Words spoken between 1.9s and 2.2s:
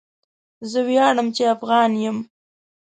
یم